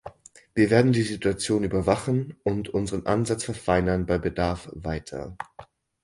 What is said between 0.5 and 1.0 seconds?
Wir werden